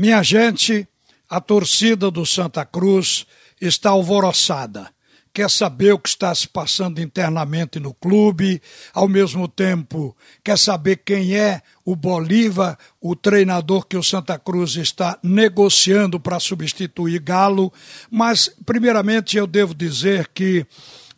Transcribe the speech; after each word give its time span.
Minha 0.00 0.22
gente, 0.22 0.88
a 1.28 1.42
torcida 1.42 2.10
do 2.10 2.24
Santa 2.24 2.64
Cruz 2.64 3.26
está 3.60 3.90
alvoroçada. 3.90 4.88
Quer 5.30 5.50
saber 5.50 5.92
o 5.92 5.98
que 5.98 6.08
está 6.08 6.34
se 6.34 6.48
passando 6.48 7.02
internamente 7.02 7.78
no 7.78 7.92
clube, 7.92 8.62
ao 8.94 9.06
mesmo 9.06 9.46
tempo 9.46 10.16
quer 10.42 10.56
saber 10.56 11.02
quem 11.04 11.36
é 11.36 11.60
o 11.84 11.94
Bolívar, 11.94 12.78
o 12.98 13.14
treinador 13.14 13.84
que 13.84 13.94
o 13.94 14.02
Santa 14.02 14.38
Cruz 14.38 14.74
está 14.76 15.18
negociando 15.22 16.18
para 16.18 16.40
substituir 16.40 17.20
Galo. 17.20 17.70
Mas, 18.10 18.50
primeiramente, 18.64 19.36
eu 19.36 19.46
devo 19.46 19.74
dizer 19.74 20.30
que 20.32 20.66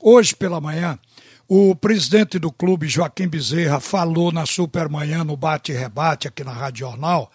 hoje 0.01 0.35
pela 0.35 0.61
manhã 0.61 0.99
o 1.49 1.75
presidente 1.75 2.39
do 2.39 2.51
clube, 2.51 2.89
Joaquim 2.89 3.29
Bezerra, 3.29 3.81
falou 3.81 4.33
na 4.33 4.47
Supermanhã, 4.47 5.25
no 5.25 5.37
bate-rebate 5.37 6.29
aqui 6.29 6.43
na 6.43 6.53
Rádio 6.53 6.87
Jornal, 6.87 7.31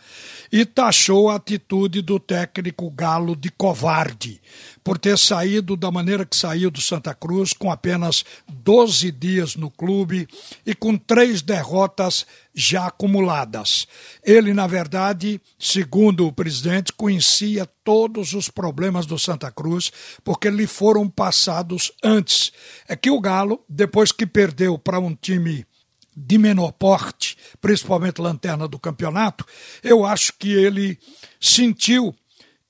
e 0.52 0.66
taxou 0.66 1.30
a 1.30 1.36
atitude 1.36 2.02
do 2.02 2.20
técnico 2.20 2.90
Galo 2.90 3.36
de 3.36 3.52
covarde, 3.52 4.42
por 4.84 4.98
ter 4.98 5.18
saído 5.18 5.76
da 5.76 5.92
maneira 5.92 6.26
que 6.26 6.36
saiu 6.36 6.72
do 6.72 6.82
Santa 6.82 7.14
Cruz, 7.14 7.54
com 7.54 7.70
apenas 7.70 8.24
12 8.48 9.12
dias 9.12 9.56
no 9.56 9.70
clube 9.70 10.28
e 10.66 10.74
com 10.74 10.98
três 10.98 11.42
derrotas 11.42 12.26
já 12.60 12.88
acumuladas. 12.88 13.88
Ele, 14.24 14.52
na 14.52 14.66
verdade, 14.66 15.40
segundo 15.60 16.26
o 16.26 16.34
presidente, 16.34 16.92
conhecia 16.92 17.68
todos 17.84 18.34
os 18.34 18.50
problemas 18.50 19.06
do 19.06 19.20
Santa 19.20 19.52
Cruz, 19.52 19.92
porque 20.24 20.50
lhe 20.50 20.66
foram 20.66 21.08
passados 21.08 21.92
antes. 22.04 22.52
É 22.88 22.96
que 22.96 23.12
o 23.12 23.22
Galo, 23.22 23.64
depois 23.70 24.12
que 24.12 24.26
perdeu 24.26 24.76
para 24.76 25.00
um 25.00 25.14
time 25.14 25.68
de 26.16 26.40
menor 26.40 26.72
porte, 26.72 27.38
principalmente 27.62 28.20
lanterna 28.20 28.68
do 28.68 28.80
campeonato, 28.80 29.46
eu 29.84 30.04
acho 30.04 30.34
que 30.40 30.52
ele 30.52 30.98
sentiu 31.40 32.12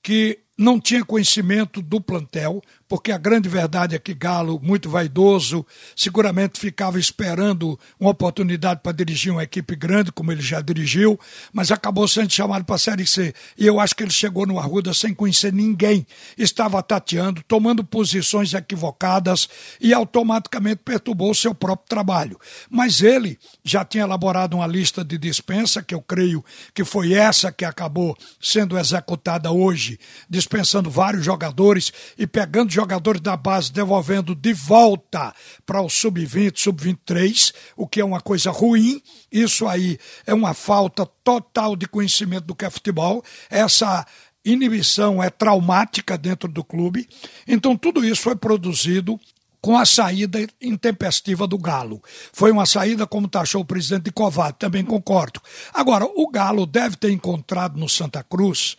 que 0.02 0.38
não 0.58 0.78
tinha 0.78 1.02
conhecimento 1.02 1.80
do 1.80 1.98
plantel, 1.98 2.60
porque 2.88 3.12
a 3.12 3.18
grande 3.18 3.48
verdade 3.48 3.94
é 3.94 3.98
que 3.98 4.14
Galo, 4.14 4.58
muito 4.62 4.88
vaidoso, 4.88 5.64
seguramente 5.94 6.58
ficava 6.58 6.98
esperando 6.98 7.78
uma 8.00 8.10
oportunidade 8.10 8.80
para 8.82 8.92
dirigir 8.92 9.30
uma 9.30 9.42
equipe 9.42 9.76
grande, 9.76 10.10
como 10.10 10.32
ele 10.32 10.40
já 10.40 10.60
dirigiu, 10.62 11.20
mas 11.52 11.70
acabou 11.70 12.08
sendo 12.08 12.32
chamado 12.32 12.64
para 12.64 12.76
a 12.76 12.78
Série 12.78 13.06
C. 13.06 13.34
E 13.58 13.66
eu 13.66 13.78
acho 13.78 13.94
que 13.94 14.02
ele 14.02 14.10
chegou 14.10 14.46
no 14.46 14.58
Arruda 14.58 14.94
sem 14.94 15.12
conhecer 15.12 15.52
ninguém, 15.52 16.06
estava 16.38 16.82
tateando, 16.82 17.42
tomando 17.46 17.84
posições 17.84 18.54
equivocadas 18.54 19.48
e 19.80 19.92
automaticamente 19.92 20.80
perturbou 20.84 21.30
o 21.30 21.34
seu 21.34 21.54
próprio 21.54 21.88
trabalho. 21.88 22.38
Mas 22.70 23.02
ele 23.02 23.38
já 23.62 23.84
tinha 23.84 24.04
elaborado 24.04 24.54
uma 24.56 24.66
lista 24.66 25.04
de 25.04 25.18
dispensa, 25.18 25.82
que 25.82 25.94
eu 25.94 26.00
creio 26.00 26.42
que 26.72 26.84
foi 26.84 27.12
essa 27.12 27.52
que 27.52 27.64
acabou 27.64 28.16
sendo 28.40 28.78
executada 28.78 29.50
hoje, 29.52 29.98
dispensando 30.28 30.90
vários 30.90 31.24
jogadores 31.24 31.92
e 32.16 32.26
pegando 32.26 32.77
jogadores 32.78 33.20
da 33.20 33.36
base 33.36 33.72
devolvendo 33.72 34.36
de 34.36 34.52
volta 34.52 35.34
para 35.66 35.82
o 35.82 35.88
sub-20, 35.88 36.56
sub-23, 36.56 37.52
o 37.76 37.88
que 37.88 38.00
é 38.00 38.04
uma 38.04 38.20
coisa 38.20 38.52
ruim. 38.52 39.02
Isso 39.32 39.66
aí 39.66 39.98
é 40.24 40.32
uma 40.32 40.54
falta 40.54 41.04
total 41.24 41.74
de 41.74 41.88
conhecimento 41.88 42.44
do 42.44 42.54
que 42.54 42.64
é 42.64 42.70
futebol. 42.70 43.24
Essa 43.50 44.06
inibição 44.44 45.20
é 45.20 45.28
traumática 45.28 46.16
dentro 46.16 46.48
do 46.48 46.62
clube. 46.62 47.08
Então, 47.48 47.76
tudo 47.76 48.04
isso 48.04 48.22
foi 48.22 48.36
produzido 48.36 49.18
com 49.60 49.76
a 49.76 49.84
saída 49.84 50.38
intempestiva 50.62 51.48
do 51.48 51.58
Galo. 51.58 52.00
Foi 52.32 52.52
uma 52.52 52.64
saída, 52.64 53.08
como 53.08 53.26
taxou 53.26 53.62
o 53.62 53.64
presidente 53.64 54.04
de 54.04 54.12
Covad, 54.12 54.54
também 54.56 54.84
concordo. 54.84 55.40
Agora, 55.74 56.04
o 56.04 56.30
Galo 56.30 56.64
deve 56.64 56.94
ter 56.94 57.10
encontrado 57.10 57.76
no 57.76 57.88
Santa 57.88 58.22
Cruz 58.22 58.76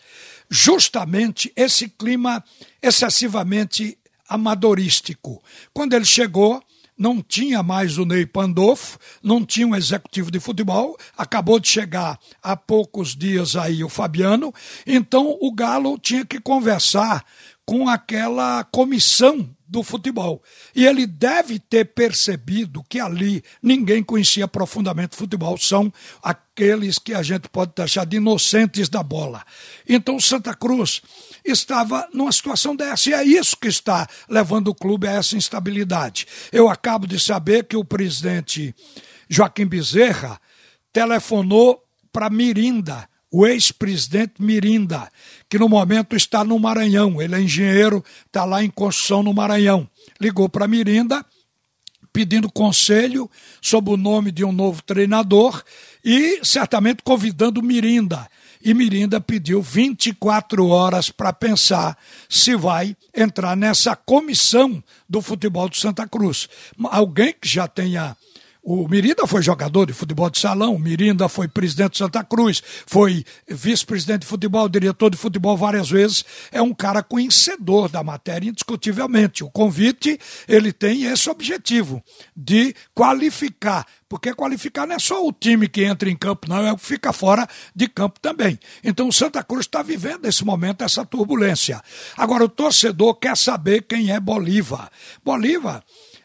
justamente 0.50 1.52
esse 1.54 1.88
clima 1.88 2.42
excessivamente 2.82 3.96
amadorístico. 4.28 5.42
Quando 5.72 5.94
ele 5.94 6.04
chegou, 6.04 6.62
não 6.98 7.22
tinha 7.22 7.62
mais 7.62 7.96
o 7.96 8.04
Ney 8.04 8.26
Pandolfo, 8.26 8.98
não 9.22 9.44
tinha 9.44 9.66
um 9.66 9.74
executivo 9.74 10.30
de 10.30 10.38
futebol, 10.38 10.98
acabou 11.16 11.58
de 11.58 11.68
chegar 11.68 12.18
há 12.42 12.54
poucos 12.54 13.16
dias 13.16 13.56
aí 13.56 13.82
o 13.82 13.88
Fabiano, 13.88 14.52
então 14.86 15.38
o 15.40 15.50
Galo 15.50 15.98
tinha 15.98 16.26
que 16.26 16.38
conversar 16.38 17.24
com 17.64 17.88
aquela 17.88 18.64
comissão 18.64 19.48
do 19.70 19.84
futebol. 19.84 20.42
E 20.74 20.84
ele 20.84 21.06
deve 21.06 21.60
ter 21.60 21.84
percebido 21.94 22.84
que 22.88 22.98
ali 22.98 23.42
ninguém 23.62 24.02
conhecia 24.02 24.48
profundamente 24.48 25.16
futebol, 25.16 25.56
são 25.56 25.92
aqueles 26.22 26.98
que 26.98 27.14
a 27.14 27.22
gente 27.22 27.48
pode 27.48 27.72
taxar 27.72 28.04
de 28.04 28.16
inocentes 28.16 28.88
da 28.88 29.02
bola. 29.02 29.44
Então 29.88 30.18
Santa 30.18 30.52
Cruz 30.54 31.00
estava 31.44 32.08
numa 32.12 32.32
situação 32.32 32.74
dessa, 32.74 33.10
e 33.10 33.14
é 33.14 33.24
isso 33.24 33.56
que 33.56 33.68
está 33.68 34.08
levando 34.28 34.68
o 34.68 34.74
clube 34.74 35.06
a 35.06 35.12
essa 35.12 35.36
instabilidade. 35.36 36.26
Eu 36.52 36.68
acabo 36.68 37.06
de 37.06 37.18
saber 37.20 37.64
que 37.64 37.76
o 37.76 37.84
presidente 37.84 38.74
Joaquim 39.28 39.66
Bezerra 39.66 40.40
telefonou 40.92 41.80
para 42.12 42.28
Mirinda 42.28 43.08
o 43.30 43.46
ex-presidente 43.46 44.34
Mirinda, 44.40 45.10
que 45.48 45.58
no 45.58 45.68
momento 45.68 46.16
está 46.16 46.42
no 46.42 46.58
Maranhão. 46.58 47.22
Ele 47.22 47.34
é 47.34 47.40
engenheiro, 47.40 48.04
está 48.26 48.44
lá 48.44 48.62
em 48.62 48.70
construção 48.70 49.22
no 49.22 49.32
Maranhão. 49.32 49.88
Ligou 50.20 50.48
para 50.48 50.66
Mirinda 50.66 51.24
pedindo 52.12 52.50
conselho 52.50 53.30
sobre 53.62 53.92
o 53.92 53.96
nome 53.96 54.32
de 54.32 54.44
um 54.44 54.52
novo 54.52 54.82
treinador 54.82 55.62
e 56.04 56.40
certamente 56.44 57.02
convidando 57.02 57.62
Mirinda. 57.62 58.28
E 58.62 58.74
Mirinda 58.74 59.20
pediu 59.20 59.62
24 59.62 60.66
horas 60.66 61.10
para 61.10 61.32
pensar 61.32 61.96
se 62.28 62.54
vai 62.54 62.94
entrar 63.16 63.56
nessa 63.56 63.96
comissão 63.96 64.82
do 65.08 65.22
futebol 65.22 65.68
do 65.68 65.76
Santa 65.76 66.06
Cruz. 66.06 66.46
Alguém 66.90 67.34
que 67.40 67.48
já 67.48 67.66
tenha 67.66 68.14
o 68.62 68.86
Mirinda 68.86 69.26
foi 69.26 69.42
jogador 69.42 69.86
de 69.86 69.92
futebol 69.92 70.28
de 70.28 70.38
salão, 70.38 70.74
o 70.74 70.78
Mirinda 70.78 71.28
foi 71.28 71.48
presidente 71.48 71.92
de 71.92 71.98
Santa 71.98 72.22
Cruz, 72.22 72.62
foi 72.86 73.24
vice-presidente 73.48 74.20
de 74.20 74.26
futebol, 74.26 74.68
diretor 74.68 75.10
de 75.10 75.16
futebol 75.16 75.56
várias 75.56 75.88
vezes. 75.88 76.24
É 76.52 76.60
um 76.60 76.74
cara 76.74 77.02
conhecedor 77.02 77.88
da 77.88 78.02
matéria, 78.04 78.48
indiscutivelmente. 78.48 79.42
O 79.42 79.50
convite, 79.50 80.18
ele 80.46 80.72
tem 80.72 81.04
esse 81.04 81.30
objetivo 81.30 82.02
de 82.36 82.74
qualificar, 82.94 83.86
porque 84.08 84.34
qualificar 84.34 84.86
não 84.86 84.96
é 84.96 84.98
só 84.98 85.26
o 85.26 85.32
time 85.32 85.66
que 85.66 85.82
entra 85.82 86.10
em 86.10 86.16
campo, 86.16 86.48
não, 86.48 86.58
é 86.58 86.72
o 86.72 86.76
que 86.76 86.84
fica 86.84 87.12
fora 87.14 87.48
de 87.74 87.88
campo 87.88 88.20
também. 88.20 88.58
Então 88.84 89.08
o 89.08 89.12
Santa 89.12 89.42
Cruz 89.42 89.64
está 89.64 89.82
vivendo 89.82 90.26
esse 90.26 90.44
momento, 90.44 90.84
essa 90.84 91.04
turbulência. 91.04 91.80
Agora, 92.16 92.44
o 92.44 92.48
torcedor 92.48 93.14
quer 93.14 93.36
saber 93.36 93.82
quem 93.82 94.12
é 94.12 94.20
Bolívar. 94.20 94.90
Bolívar 95.24 95.82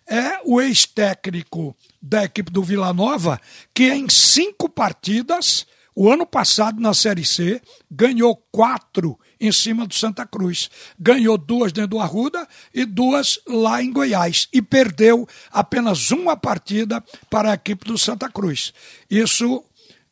é 0.07 0.39
o 0.43 0.61
ex-técnico 0.61 1.75
da 2.01 2.23
equipe 2.23 2.51
do 2.51 2.63
Vila 2.63 2.93
Nova, 2.93 3.39
que 3.73 3.91
em 3.91 4.07
cinco 4.09 4.69
partidas, 4.69 5.65
o 5.95 6.09
ano 6.09 6.25
passado 6.25 6.79
na 6.79 6.93
Série 6.93 7.25
C, 7.25 7.61
ganhou 7.89 8.35
quatro 8.51 9.17
em 9.39 9.51
cima 9.51 9.85
do 9.87 9.93
Santa 9.93 10.25
Cruz. 10.25 10.69
Ganhou 10.99 11.37
duas 11.37 11.71
dentro 11.71 11.91
do 11.91 11.99
Arruda 11.99 12.47
e 12.73 12.85
duas 12.85 13.39
lá 13.47 13.81
em 13.81 13.91
Goiás. 13.91 14.47
E 14.51 14.61
perdeu 14.61 15.27
apenas 15.51 16.11
uma 16.11 16.35
partida 16.37 17.03
para 17.29 17.51
a 17.51 17.55
equipe 17.55 17.85
do 17.85 17.97
Santa 17.97 18.29
Cruz. 18.29 18.73
Isso 19.09 19.63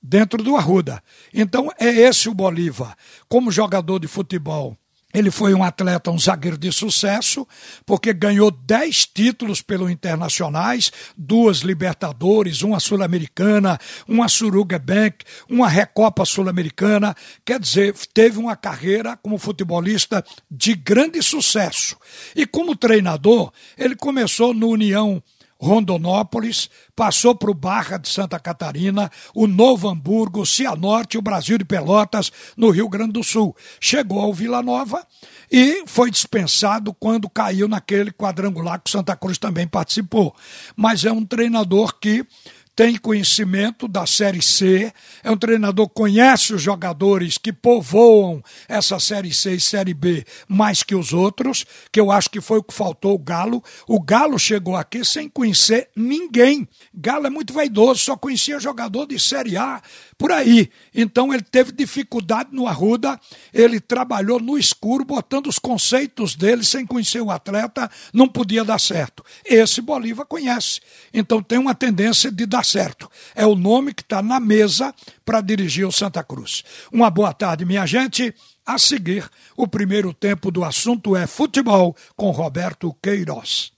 dentro 0.01 0.43
do 0.43 0.55
Arruda. 0.55 1.01
Então 1.33 1.69
é 1.79 1.87
esse 1.87 2.27
o 2.27 2.33
Bolívar. 2.33 2.95
Como 3.29 3.51
jogador 3.51 3.99
de 3.99 4.07
futebol, 4.07 4.77
ele 5.13 5.29
foi 5.29 5.53
um 5.53 5.63
atleta, 5.63 6.09
um 6.09 6.18
zagueiro 6.18 6.57
de 6.57 6.72
sucesso, 6.72 7.47
porque 7.85 8.12
ganhou 8.13 8.50
10 8.50 9.06
títulos 9.06 9.62
pelo 9.62 9.90
Internacionais, 9.90 10.91
duas 11.16 11.59
Libertadores, 11.59 12.62
uma 12.62 12.79
Sul-Americana, 12.79 13.79
uma 14.07 14.28
Suruga 14.28 14.79
Bank, 14.79 15.24
uma 15.50 15.69
Recopa 15.69 16.25
Sul-Americana. 16.25 17.16
Quer 17.46 17.59
dizer, 17.59 17.94
teve 18.13 18.40
uma 18.40 18.56
carreira 18.56 19.16
como 19.18 19.38
futebolista 19.38 20.24
de 20.50 20.74
grande 20.74 21.21
sucesso. 21.21 21.95
E 22.36 22.48
como 22.48 22.75
treinador, 22.75 23.51
ele 23.77 23.95
começou 23.95 24.54
no 24.54 24.69
União 24.69 25.21
Rondonópolis, 25.63 26.69
passou 26.95 27.33
para 27.33 27.50
o 27.50 27.54
Barra 27.54 27.98
de 27.98 28.10
Santa 28.10 28.38
Catarina, 28.38 29.10
o 29.33 29.48
Novo 29.48 29.88
Hamburgo, 29.88 30.42
o 30.42 30.45
Cianorte 30.45 31.18
o 31.18 31.21
Brasil 31.21 31.57
de 31.57 31.65
Pelotas, 31.65 32.31
no 32.57 32.69
Rio 32.69 32.89
Grande 32.89 33.13
do 33.13 33.24
Sul. 33.24 33.56
Chegou 33.80 34.19
ao 34.19 34.33
Vila 34.33 34.62
Nova 34.62 35.06
e 35.51 35.83
foi 35.88 36.12
dispensado 36.12 36.94
quando 36.94 37.30
caiu 37.30 37.68
naquele 37.68 38.12
quadrangular 38.12 38.81
que 38.81 38.92
Santa 38.92 39.15
Cruz 39.15 39.38
também 39.38 39.68
participou. 39.68 40.36
Mas 40.75 41.06
é 41.06 41.12
um 41.12 41.25
treinador 41.25 41.95
que 42.00 42.25
tem 42.75 42.97
conhecimento 42.97 43.87
da 43.87 44.05
Série 44.05 44.41
C, 44.41 44.91
é 45.23 45.29
um 45.29 45.37
treinador 45.37 45.87
que 45.87 45.95
conhece 45.95 46.53
os 46.53 46.61
jogadores 46.61 47.37
que 47.37 47.53
povoam 47.53 48.43
essa 48.67 48.99
Série 48.99 49.33
C 49.33 49.55
e 49.55 49.59
Série 49.59 49.93
B 49.93 50.25
mais 50.47 50.83
que 50.83 50.95
os 50.95 51.13
outros, 51.13 51.65
que 51.91 51.99
eu 51.99 52.11
acho 52.11 52.29
que 52.29 52.41
foi 52.41 52.59
o 52.59 52.63
que 52.63 52.73
faltou 52.73 53.13
o 53.13 53.19
Galo. 53.19 53.63
O 53.87 53.99
Galo 53.99 54.39
chegou 54.39 54.75
aqui 54.75 55.05
sem 55.05 55.29
conhecer 55.29 55.89
ninguém. 55.95 56.67
Galo 56.93 57.27
é 57.27 57.29
muito 57.29 57.53
vaidoso, 57.53 57.99
só 57.99 58.17
conhecia 58.17 58.59
jogador 58.59 59.05
de 59.05 59.19
Série 59.19 59.57
A 59.57 59.81
por 60.17 60.31
aí. 60.31 60.69
Então 60.93 61.33
ele 61.33 61.43
teve 61.43 61.71
dificuldade 61.71 62.49
no 62.51 62.67
Arruda, 62.67 63.19
ele 63.53 63.79
trabalhou 63.79 64.39
no 64.39 64.57
escuro, 64.57 65.05
botando 65.05 65.47
os 65.47 65.59
conceitos 65.59 66.35
dele 66.35 66.63
sem 66.63 66.85
conhecer 66.85 67.21
o 67.21 67.31
atleta, 67.31 67.89
não 68.13 68.27
podia 68.27 68.63
dar 68.63 68.79
certo. 68.79 69.23
Esse 69.45 69.81
Bolívar 69.81 70.25
conhece. 70.25 70.81
Então 71.13 71.41
tem 71.41 71.57
uma 71.57 71.75
tendência 71.75 72.31
de 72.31 72.45
dar 72.45 72.62
certo. 72.63 73.10
É 73.36 73.45
o 73.45 73.56
nome 73.56 73.94
que 73.94 74.01
está 74.01 74.21
na 74.21 74.39
mesa 74.39 74.94
para 75.25 75.42
dirigir 75.42 75.86
o 75.86 75.92
Santa 75.92 76.24
Cruz. 76.24 76.63
Uma 76.92 77.10
boa 77.10 77.33
tarde, 77.33 77.65
minha 77.65 77.86
gente. 77.86 78.33
A 78.65 78.77
seguir, 78.77 79.30
o 79.57 79.68
primeiro 79.68 80.13
tempo 80.13 80.50
do 80.50 80.63
assunto 80.63 81.18
é 81.18 81.27
futebol 81.27 81.95
com 82.15 82.31
Roberto 82.31 82.95
Queiroz. 83.01 83.74